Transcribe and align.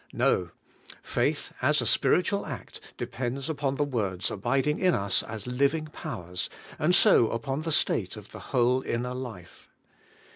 No; 0.13 0.49
faith, 1.03 1.53
as 1.61 1.79
a 1.79 1.85
spiritual 1.85 2.43
act, 2.43 2.79
depends 2.97 3.51
upon 3.51 3.75
the 3.75 3.83
words 3.83 4.31
abiding 4.31 4.79
in 4.79 4.95
us 4.95 5.21
as 5.21 5.45
living 5.45 5.85
powers, 5.85 6.49
and 6.79 6.95
so 6.95 7.29
upon 7.29 7.61
the 7.61 7.71
state 7.71 8.17
of 8.17 8.31
the 8.31 8.39
whole 8.49 8.81
inner 8.81 9.13
life. 9.13 9.69